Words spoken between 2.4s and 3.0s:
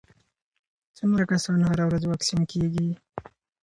کېږي؟